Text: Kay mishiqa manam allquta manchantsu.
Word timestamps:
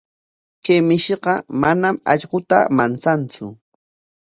Kay 0.63 0.79
mishiqa 0.87 1.33
manam 1.61 1.95
allquta 2.11 2.57
manchantsu. 2.77 3.45